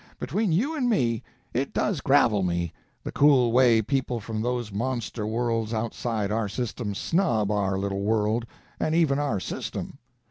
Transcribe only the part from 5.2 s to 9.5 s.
worlds outside our system snub our little world, and even our